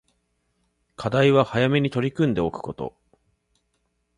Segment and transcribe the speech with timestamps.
[0.95, 2.97] 課題は早めに取り組んでおくこと